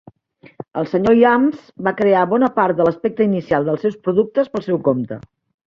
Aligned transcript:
El 0.81 0.87
Sr. 0.91 1.13
Iams 1.19 1.67
va 1.89 1.93
crear 1.99 2.23
bona 2.33 2.49
part 2.57 2.81
de 2.81 2.89
l'aspecte 2.89 3.29
inicial 3.29 3.69
dels 3.71 3.87
seus 3.89 4.01
productes 4.09 4.51
pel 4.57 4.69
seu 4.73 4.85
compte. 4.93 5.23